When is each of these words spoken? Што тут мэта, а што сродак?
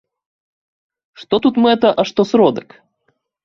Што 1.25 1.35
тут 1.45 1.55
мэта, 1.67 1.95
а 1.99 2.09
што 2.13 2.21
сродак? 2.33 2.69